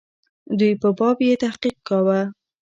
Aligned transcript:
دوی 0.59 0.73
په 0.81 0.89
باب 0.97 1.17
یې 1.27 1.33
تحقیق 1.43 1.77
کاوه. 1.87 2.19